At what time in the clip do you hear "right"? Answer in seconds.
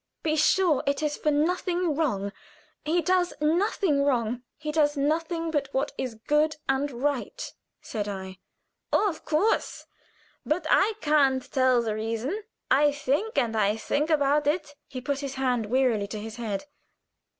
6.89-7.53